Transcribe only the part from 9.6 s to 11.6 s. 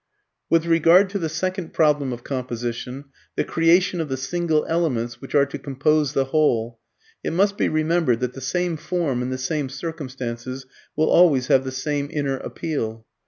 circumstances will always